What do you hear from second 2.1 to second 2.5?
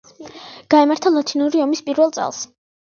წელს.